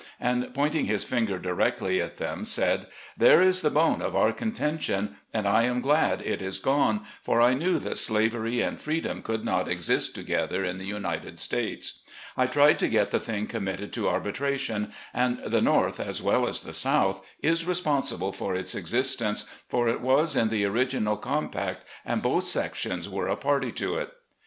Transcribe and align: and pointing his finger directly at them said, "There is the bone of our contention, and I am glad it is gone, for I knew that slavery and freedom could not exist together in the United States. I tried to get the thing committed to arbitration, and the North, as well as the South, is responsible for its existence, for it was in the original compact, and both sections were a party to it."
and 0.19 0.51
pointing 0.55 0.85
his 0.87 1.03
finger 1.03 1.37
directly 1.37 2.01
at 2.01 2.17
them 2.17 2.43
said, 2.43 2.87
"There 3.15 3.39
is 3.39 3.61
the 3.61 3.69
bone 3.69 4.01
of 4.01 4.15
our 4.15 4.31
contention, 4.33 5.17
and 5.31 5.47
I 5.47 5.61
am 5.65 5.79
glad 5.79 6.23
it 6.23 6.41
is 6.41 6.57
gone, 6.57 7.05
for 7.21 7.39
I 7.39 7.53
knew 7.53 7.77
that 7.77 7.99
slavery 7.99 8.61
and 8.61 8.81
freedom 8.81 9.21
could 9.21 9.45
not 9.45 9.67
exist 9.67 10.15
together 10.15 10.65
in 10.65 10.79
the 10.79 10.87
United 10.87 11.37
States. 11.37 12.01
I 12.35 12.47
tried 12.47 12.79
to 12.79 12.87
get 12.89 13.11
the 13.11 13.19
thing 13.19 13.45
committed 13.45 13.93
to 13.93 14.09
arbitration, 14.09 14.91
and 15.13 15.37
the 15.45 15.61
North, 15.61 15.99
as 15.99 16.19
well 16.19 16.47
as 16.47 16.61
the 16.61 16.73
South, 16.73 17.23
is 17.43 17.65
responsible 17.67 18.31
for 18.31 18.55
its 18.55 18.73
existence, 18.73 19.47
for 19.69 19.87
it 19.87 20.01
was 20.01 20.35
in 20.35 20.49
the 20.49 20.65
original 20.65 21.15
compact, 21.15 21.83
and 22.03 22.23
both 22.23 22.45
sections 22.45 23.07
were 23.07 23.27
a 23.27 23.35
party 23.35 23.71
to 23.73 23.97
it." 23.97 24.11